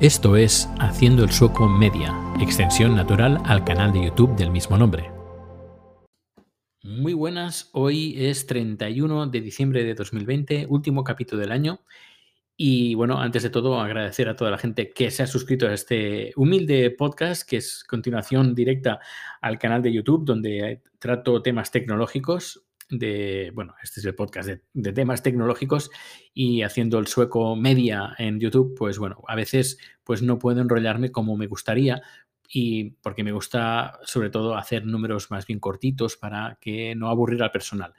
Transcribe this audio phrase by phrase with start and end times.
[0.00, 5.08] Esto es Haciendo el Sueco Media, extensión natural al canal de YouTube del mismo nombre.
[6.82, 11.78] Muy buenas, hoy es 31 de diciembre de 2020, último capítulo del año.
[12.56, 15.74] Y bueno, antes de todo, agradecer a toda la gente que se ha suscrito a
[15.74, 18.98] este humilde podcast, que es continuación directa
[19.40, 24.92] al canal de YouTube, donde trato temas tecnológicos de, bueno, este es el podcast de,
[24.92, 25.90] temas tecnológicos
[26.32, 31.10] y haciendo el sueco media en YouTube, pues bueno, a veces pues no puedo enrollarme
[31.10, 32.02] como me gustaría
[32.48, 37.42] y porque me gusta sobre todo hacer números más bien cortitos para que no aburrir
[37.42, 37.94] al personal.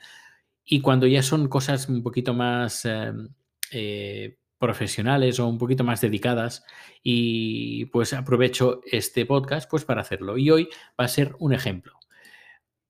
[0.63, 3.29] Y cuando ya son cosas un poquito más em,
[3.71, 6.63] eh, profesionales o un poquito más dedicadas
[7.03, 10.37] y pues aprovecho este podcast pues para hacerlo.
[10.37, 11.99] Y hoy va a ser un ejemplo.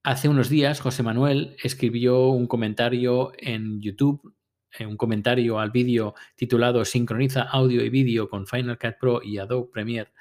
[0.05, 4.35] Hace unos días José Manuel escribió un comentario en YouTube,
[4.77, 9.39] eh, un comentario al vídeo titulado Sincroniza audio y vídeo con Final Cut Pro y
[9.39, 10.11] Adobe Premiere.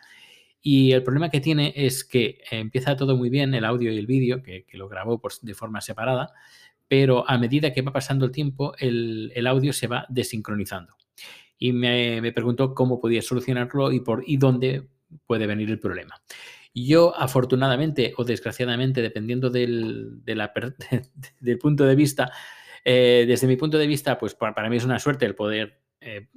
[0.63, 4.07] Y el problema que tiene es que empieza todo muy bien, el audio y el
[4.07, 6.33] vídeo, que, lo grabó de forma separada,
[6.89, 10.97] pero a medida que va pasando el tiempo, el, audio se va desincronizando.
[11.59, 14.89] Y me, me, preguntó cómo podía solucionarlo y, por, y dónde
[15.27, 16.23] puede venir el problema.
[16.75, 20.23] Yo, afortunadamente o desgraciadamente, dependiendo del,
[21.41, 22.33] del punto de vista,
[22.85, 26.29] eh, desde mi punto de vista, pues para, mí es una suerte el poder eh,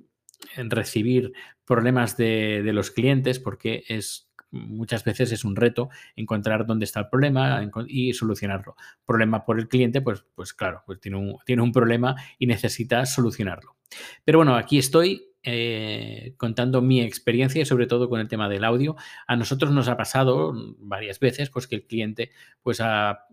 [0.56, 1.34] recibir
[1.66, 7.10] problemas de, los clientes porque es muchas veces es un reto encontrar dónde está el
[7.10, 8.76] problema y solucionarlo.
[9.06, 13.06] Problema por el cliente, pues, pues claro, pues tiene un, tiene un problema y necesita
[13.06, 13.76] solucionarlo.
[14.24, 18.66] Pero bueno, aquí estoy eh, contando mi experiencia y sobre todo con el tema del
[18.66, 18.98] audio.
[19.28, 22.32] A nosotros nos ha pasado varias veces pues, que el cliente
[22.62, 23.24] pues, ha,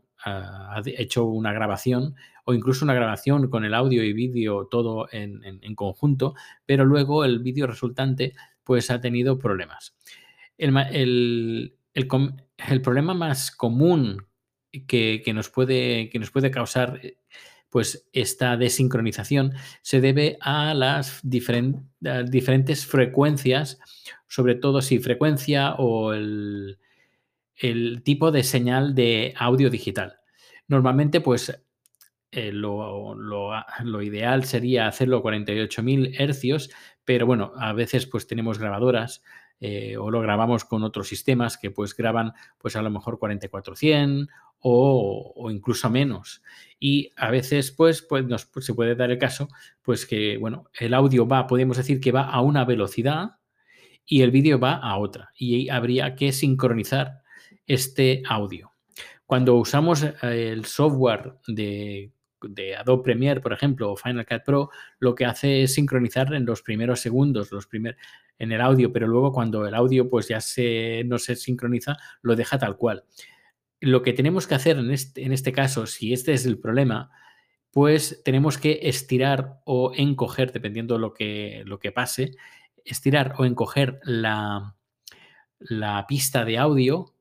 [0.87, 6.35] hecho una grabación o incluso una grabación con el audio y vídeo todo en, conjunto,
[6.65, 9.97] pero luego el vídeo resultante pues, ha tenido problemas.
[10.57, 11.75] El,
[12.81, 14.25] problema más común
[14.87, 17.01] que, nos puede, que nos puede causar
[17.75, 23.81] pues esta desincronización se debe a las diferentes frecuencias,
[24.29, 26.79] sobre todo si frecuencia o el,
[28.05, 30.21] tipo de señal de audio digital.
[30.69, 31.53] Normalmente, pues
[32.31, 33.17] eh, lo,
[34.03, 36.71] ideal sería hacerlo a 48.000 hercios,
[37.05, 39.21] pero bueno, a veces pues tenemos grabadoras
[39.67, 44.29] eh, o lo grabamos con otros sistemas que pues graban pues a lo mejor 4400
[44.61, 46.43] o, incluso menos.
[46.79, 49.49] Y a veces, pues, pues, nos, pues, se puede dar el caso,
[49.81, 53.39] pues que, bueno, el audio va, podemos decir que va a una velocidad
[54.05, 55.31] y el vídeo va a otra.
[55.35, 57.23] Y habría que sincronizar
[57.67, 58.73] este audio.
[59.25, 62.13] Cuando usamos eh, el software de,
[62.49, 66.47] de, Adobe Premiere, por ejemplo, o Final Cut Pro, lo que hace es sincronizar en
[66.47, 67.97] los primeros segundos, los primer,
[68.39, 72.37] en el audio, pero luego cuando el audio pues ya se, no se sincroniza, lo
[72.37, 73.05] deja tal cual.
[73.81, 77.11] Lo que tenemos que hacer en este, en este caso, si este es el problema,
[77.71, 82.37] pues tenemos que estirar o encoger, dependiendo lo que, lo que pase,
[82.85, 84.77] estirar o encoger la,
[85.59, 87.14] la pista de audio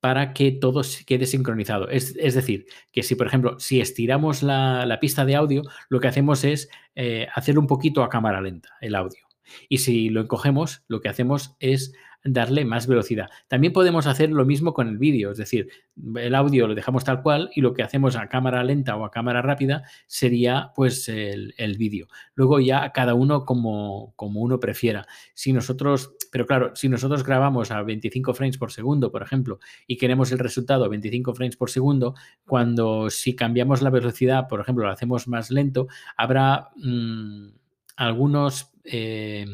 [0.00, 1.88] para que todo quede sincronizado.
[1.88, 6.44] Es, decir, que si, por ejemplo, si estiramos la, pista de audio, lo que hacemos
[6.44, 9.29] es eh, hacer un poquito a cámara lenta el audio.
[9.68, 11.92] Y si lo encogemos, lo que hacemos es
[12.24, 13.30] darle más velocidad.
[13.48, 15.68] También podemos hacer lo mismo con el vídeo, es decir,
[16.16, 19.10] el audio lo dejamos tal cual y lo que hacemos a cámara lenta o a
[19.10, 22.08] cámara rápida sería pues el, vídeo.
[22.34, 25.06] Luego ya cada uno como, como uno prefiera.
[25.34, 29.96] Si nosotros, pero claro, si nosotros grabamos a 25 frames por segundo, por ejemplo, y
[29.96, 32.14] queremos el resultado a 25 frames por segundo,
[32.46, 37.48] cuando si cambiamos la velocidad, por ejemplo, lo hacemos más lento, habrá mm,
[37.96, 38.69] algunos...
[38.84, 39.46] Eh,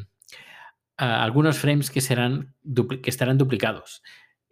[0.96, 2.54] algunos frames que, serán
[3.02, 4.02] que estarán duplicados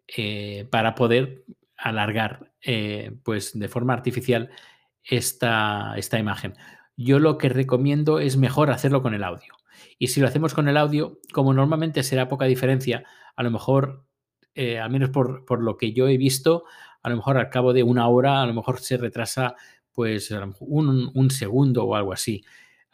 [0.07, 1.45] eh, para poder
[1.77, 4.51] alargar eh, pues de forma artificial
[5.03, 6.55] esta, esta imagen.
[6.97, 9.55] Yo lo que recomiendo es mejor hacerlo con el audio.
[9.99, 13.05] Y si lo hacemos con el audio, como normalmente será poca diferencia,
[13.37, 14.05] a lo mejor,
[14.57, 16.65] al menos por, por, lo que yo he visto,
[17.03, 19.57] a lo mejor al cabo de una hora, a lo mejor se retrasa
[19.93, 22.45] pues un segundo o algo así.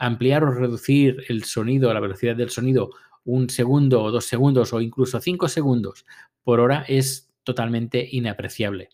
[0.00, 2.90] Ampliar o reducir el sonido, la velocidad del sonido
[3.24, 6.06] un segundo o dos segundos o incluso cinco segundos
[6.42, 8.88] por hora es totalmente inapreciable.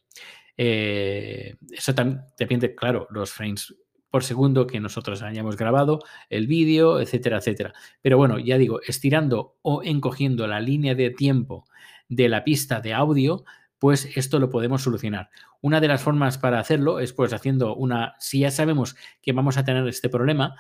[0.57, 3.75] Eh, eso también depende, claro, los frames
[4.11, 6.01] por segundo que nosotros hayamos grabado,
[6.31, 7.75] el vídeo, etcétera, etcétera.
[8.01, 11.67] Pero bueno, ya digo, estirando o encogiendo la línea de tiempo
[12.09, 13.45] de la pista de audio,
[13.79, 15.29] pues esto lo podemos solucionar.
[15.61, 19.59] Una de las formas para hacerlo es pues haciendo una, si ya sabemos que vamos
[19.59, 20.57] a tener este problema,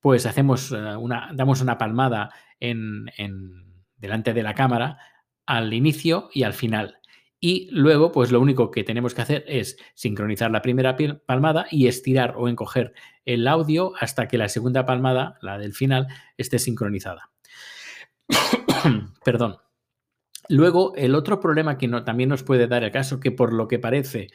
[0.00, 3.06] pues hacemos eh, una, damos una palmada en,
[3.96, 4.98] delante de la cámara
[5.46, 6.98] al inicio y al final.
[7.42, 11.86] Y luego, pues lo único que tenemos que hacer es sincronizar la primera palmada y
[11.86, 12.92] estirar o encoger
[13.24, 17.30] el audio hasta que la segunda palmada, la del final, esté sincronizada.
[19.24, 19.56] Perdón.
[20.50, 23.78] Luego, el otro problema que también nos puede dar el caso, que por lo que
[23.78, 24.28] parece,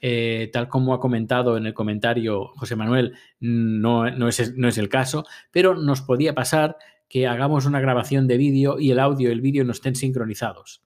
[0.00, 4.78] eh, tal como ha comentado en el comentario José Manuel, no, no, es, no es
[4.78, 6.76] el caso, pero nos podía pasar
[7.08, 10.82] que hagamos una grabación de vídeo y el audio y el vídeo no estén sincronizados.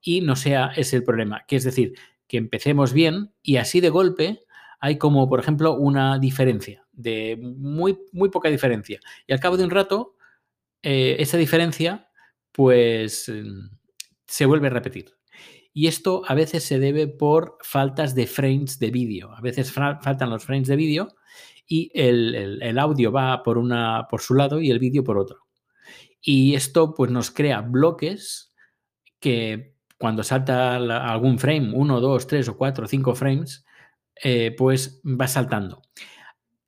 [0.00, 1.94] Y no sea ese el problema, que es decir,
[2.26, 4.40] que empecemos bien y así de golpe
[4.80, 8.98] hay como, por ejemplo, una diferencia, de muy, muy poca diferencia.
[9.28, 10.16] Y al cabo de un rato,
[10.82, 12.10] eh, esa diferencia,
[12.50, 13.76] pues, mm,
[14.26, 15.14] se vuelve a repetir.
[15.72, 19.32] Y esto a veces se debe por faltas de frames de vídeo.
[19.32, 21.08] A veces faltan los frames de vídeo
[21.66, 25.46] y el, audio va por, una, por su lado y el vídeo por otro.
[26.20, 28.54] Y esto pues nos crea bloques
[29.18, 33.64] que cuando salta algún frame, uno, dos, tres o cuatro, cinco frames,
[34.22, 35.82] eh, pues va saltando.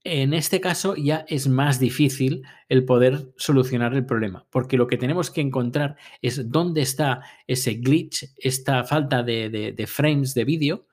[0.04, 4.98] En este caso ya es más difícil el poder solucionar el problema, porque lo que
[4.98, 10.86] tenemos que encontrar es dónde está ese glitch, esta falta de, frames de vídeo,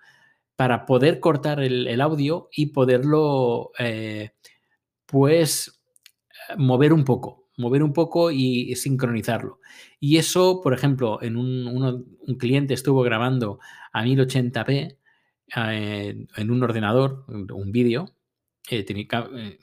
[0.55, 4.31] para poder cortar el, audio y poderlo, eh,
[5.05, 5.81] pues,
[6.57, 9.59] mover un poco mover un poco y sincronizarlo.
[9.99, 13.59] Y eso, por ejemplo, en un, cliente estuvo grabando
[13.93, 14.97] a 1080p
[15.55, 18.15] eh, en un ordenador, un vídeo,
[18.69, 19.59] eh, eh,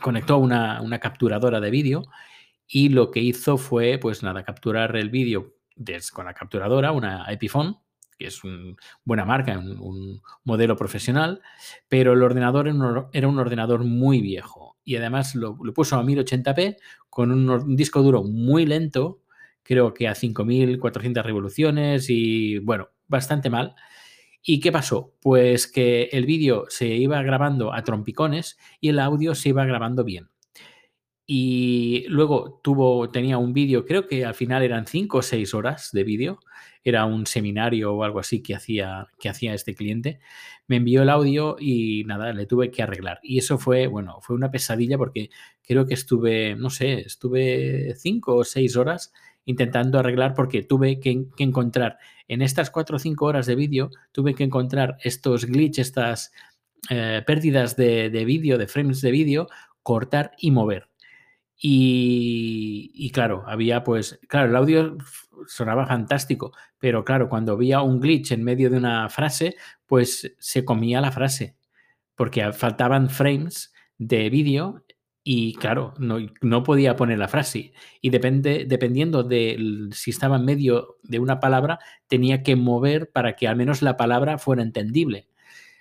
[0.00, 2.04] conectó una, una capturadora de vídeo
[2.68, 5.54] y lo que hizo fue, pues nada, capturar el vídeo
[6.12, 7.76] con la capturadora, una Epiphone,
[8.18, 11.42] que es una buena marca, un, modelo profesional,
[11.88, 12.68] pero el ordenador
[13.12, 16.76] era un ordenador muy viejo y además lo, lo puso a 1080p
[17.10, 19.22] con un, disco duro muy lento,
[19.62, 23.74] creo que a 5400 revoluciones y bueno, bastante mal.
[24.48, 25.12] ¿Y qué pasó?
[25.20, 30.04] Pues que el vídeo se iba grabando a trompicones y el audio se iba grabando
[30.04, 30.28] bien.
[31.26, 35.90] Y luego tuvo, tenía un vídeo, creo que al final eran 5 o 6 horas
[35.92, 36.38] de vídeo,
[36.84, 40.20] era un seminario o algo así que hacía, que hacía este cliente,
[40.68, 43.18] me envió el audio y nada, le tuve que arreglar.
[43.24, 45.30] Y eso fue, bueno, fue una pesadilla porque
[45.64, 49.12] creo que estuve, no sé, estuve cinco o seis horas
[49.46, 51.98] intentando arreglar porque tuve que, encontrar
[52.28, 56.32] en estas cuatro o cinco horas de vídeo, tuve que encontrar estos glitches, estas
[56.90, 59.48] eh, pérdidas de, de vídeo, de frames de vídeo,
[59.82, 60.90] cortar y mover.
[61.58, 64.98] Y, claro, había pues, claro, el audio
[65.46, 69.56] sonaba fantástico, pero claro, cuando había un glitch en medio de una frase,
[69.86, 71.56] pues se comía la frase,
[72.14, 74.84] porque faltaban frames de vídeo
[75.28, 77.72] y claro, no, no, podía poner la frase.
[78.00, 83.34] Y depende, dependiendo de si estaba en medio de una palabra, tenía que mover para
[83.34, 85.26] que al menos la palabra fuera entendible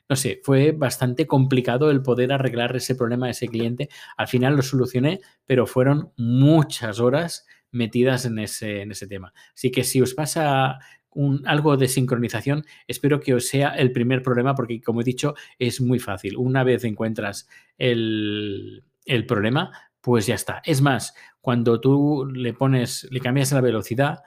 [0.10, 3.90] no sé, fue bastante complicado el poder arreglar ese problema de ese cliente.
[4.18, 9.34] Al final lo solucioné, pero fueron muchas horas metidas en ese, en ese tema.
[9.54, 10.78] Así que si os pasa
[11.10, 15.34] un, algo de sincronización, espero que os sea el primer problema porque, como he dicho,
[15.58, 16.38] es muy fácil.
[16.38, 17.48] Una vez encuentras
[17.80, 19.72] el, el problema,
[20.02, 20.62] pues ya está.
[20.66, 24.24] Es más, cuando tú le pones, le cambias la velocidad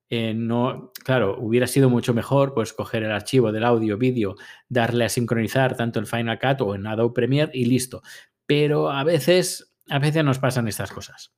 [0.09, 4.37] Eh, no, claro, hubiera sido mucho mejor pues coger el archivo del audio, vídeo,
[4.69, 8.03] darle a sincronizar tanto en Final Cut o en Adobe Premiere y listo.
[8.47, 11.33] Pero a veces, a veces nos pasan estas cosas.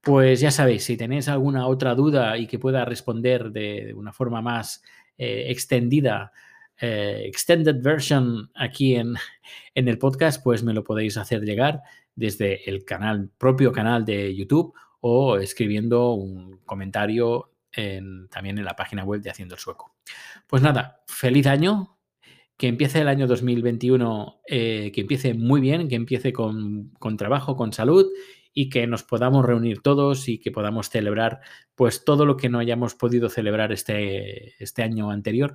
[0.00, 4.40] Pues ya sabéis, si tenéis alguna otra duda y que pueda responder de, una forma
[4.40, 4.82] más
[5.22, 6.32] eh, extendida,
[6.80, 9.16] eh, extended version aquí en,
[9.74, 11.82] en el podcast, pues me lo podéis hacer llegar
[12.14, 17.52] desde el canal, propio canal de YouTube o escribiendo un comentario
[18.30, 19.94] también en la página web de Haciendo el Sueco.
[20.46, 21.98] Pues nada, feliz año,
[22.56, 27.56] que empiece el año 2021, eh, que empiece muy bien, que empiece con, con, trabajo,
[27.56, 28.06] con salud
[28.52, 31.40] y que nos podamos reunir todos y que podamos celebrar
[31.74, 35.54] pues todo lo que no hayamos podido celebrar este, este año anterior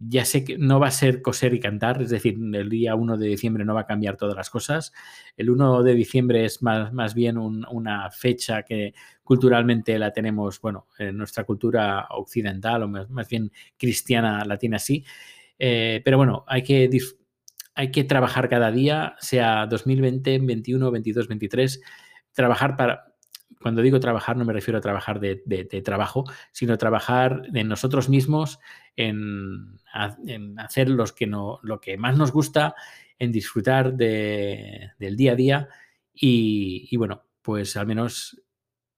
[0.00, 3.18] ya sé que no va a ser coser y cantar, es decir, el día 1
[3.18, 4.92] de diciembre no va a cambiar todas las cosas.
[5.36, 10.86] El 1 de diciembre es más, más bien una fecha que culturalmente la tenemos, bueno,
[10.98, 15.04] en nuestra cultura occidental o más, bien cristiana la tiene así.
[15.58, 16.88] Eh, pero bueno, hay que,
[17.74, 21.80] hay que trabajar cada día, sea 2020, 21, 22, 23,
[22.40, 23.10] trabajar para,
[23.60, 28.58] cuando digo trabajar no me refiero a trabajar de, trabajo, sino trabajar en nosotros mismos,
[28.96, 29.78] en,
[30.56, 32.74] hacer los que no, lo que más nos gusta,
[33.18, 35.68] en disfrutar del día a día
[36.14, 38.40] y, bueno, pues al menos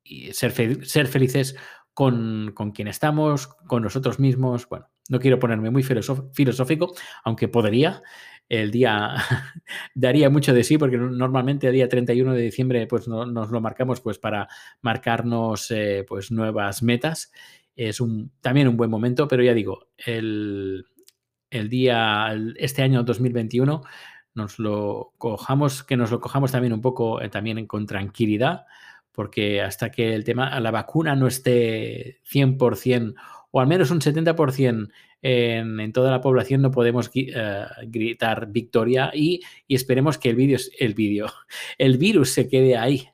[0.05, 1.57] ser, ser felices
[1.93, 4.69] con, con, quien estamos, con nosotros mismos.
[4.69, 6.95] Bueno, no quiero ponerme muy filosófico,
[7.25, 8.03] aunque podría,
[8.49, 9.15] el día
[9.95, 14.01] daría mucho de sí, porque normalmente el día 31 de diciembre pues nos lo marcamos
[14.01, 14.49] pues para
[14.83, 17.33] marcarnos eh, pues nuevas metas.
[17.75, 20.85] Es un, también un buen momento, pero ya digo, el,
[21.51, 23.83] día, este año 2021,
[24.35, 28.67] nos lo cojamos, que nos lo cojamos también un poco eh, también con tranquilidad,
[29.13, 33.15] porque hasta que el tema, la vacuna no esté 100%
[33.53, 34.91] o al menos un 70%
[35.23, 40.95] en, toda la población no podemos eh, gritar victoria y, esperemos que el, vídeo, el,
[40.95, 41.27] vídeo,
[41.79, 43.09] el virus se quede ahí,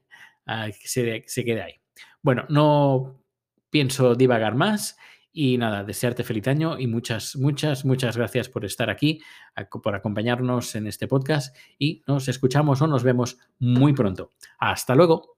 [0.46, 1.74] ah, se, se quede ahí.
[2.22, 3.20] Bueno, no
[3.70, 4.96] pienso divagar más
[5.32, 9.20] y nada, desearte feliz año y muchas, muchas, muchas gracias por estar aquí,
[9.82, 14.30] por acompañarnos en este podcast y nos escuchamos o nos vemos muy pronto.
[14.58, 15.37] Hasta luego.